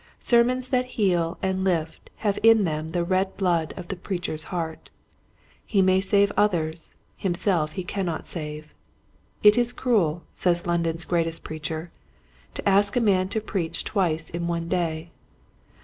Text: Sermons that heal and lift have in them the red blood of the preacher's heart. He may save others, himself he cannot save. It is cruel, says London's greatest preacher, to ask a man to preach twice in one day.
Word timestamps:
Sermons 0.19 0.69
that 0.69 0.85
heal 0.97 1.37
and 1.43 1.63
lift 1.63 2.09
have 2.15 2.39
in 2.41 2.63
them 2.63 2.89
the 2.89 3.03
red 3.03 3.37
blood 3.37 3.71
of 3.77 3.89
the 3.89 3.95
preacher's 3.95 4.45
heart. 4.45 4.89
He 5.63 5.83
may 5.83 6.01
save 6.01 6.31
others, 6.35 6.95
himself 7.15 7.73
he 7.73 7.83
cannot 7.83 8.27
save. 8.27 8.73
It 9.43 9.59
is 9.59 9.71
cruel, 9.71 10.23
says 10.33 10.65
London's 10.65 11.05
greatest 11.05 11.43
preacher, 11.43 11.91
to 12.55 12.67
ask 12.67 12.95
a 12.95 12.99
man 12.99 13.29
to 13.29 13.39
preach 13.41 13.83
twice 13.83 14.31
in 14.31 14.47
one 14.47 14.67
day. 14.67 15.11